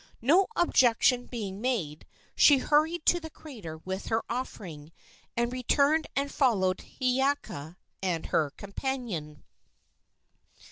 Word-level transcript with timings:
No 0.23 0.47
objection 0.55 1.27
being 1.27 1.61
made, 1.61 2.07
she 2.35 2.57
hurried 2.57 3.05
to 3.05 3.19
the 3.19 3.29
crater 3.29 3.77
with 3.77 4.07
her 4.07 4.23
offering, 4.31 4.91
and 5.37 5.53
returned 5.53 6.07
and 6.15 6.31
followed 6.31 6.79
Hiiaka 6.79 7.77
and 8.01 8.25
her 8.25 8.49
companion. 8.49 9.43